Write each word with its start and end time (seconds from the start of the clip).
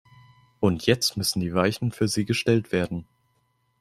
Und 0.59 0.87
jetzt 0.87 1.15
müssen 1.15 1.41
die 1.41 1.53
Weichen 1.53 1.91
für 1.91 2.07
sie 2.07 2.25
gestellt 2.25 2.71
werden. 2.71 3.05